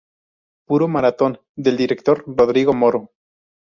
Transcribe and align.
Puro 0.67 0.87
Maratón" 0.87 1.41
del 1.55 1.77
director 1.77 2.23
Rodrigo 2.25 2.73
Moro. 2.73 3.11